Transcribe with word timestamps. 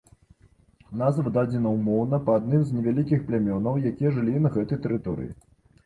Назва 1.01 1.33
дадзена 1.35 1.69
ўмоўна, 1.75 2.21
па 2.31 2.39
адным 2.39 2.65
з 2.65 2.75
невялікіх 2.81 3.19
плямёнаў, 3.31 3.81
якія 3.95 4.09
жылі 4.21 4.35
на 4.49 4.57
гэтай 4.61 4.85
тэрыторыі. 4.85 5.33